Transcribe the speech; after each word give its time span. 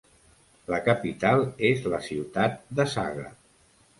La 0.73 0.79
capital 0.87 1.43
és 1.69 1.85
la 1.95 2.01
ciutat 2.07 2.57
de 2.79 2.87
Saga. 2.97 3.29